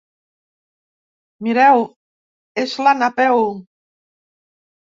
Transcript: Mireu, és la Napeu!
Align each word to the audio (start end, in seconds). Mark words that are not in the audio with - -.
Mireu, 1.49 1.85
és 2.65 2.75
la 2.89 2.97
Napeu! 3.05 3.47